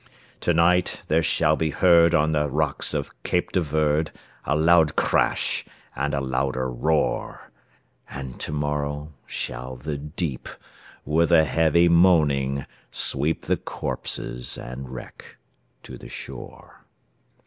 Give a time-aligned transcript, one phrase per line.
[0.39, 4.11] "To night there shall be heard on the rocks of Cape de Verde,
[4.45, 5.63] A loud crash,
[5.95, 7.51] and a louder roar;
[8.09, 10.49] And to morrow shall the deep,
[11.05, 15.37] with a heavy moaning, sweep The corpses and wreck
[15.83, 16.83] to the shore."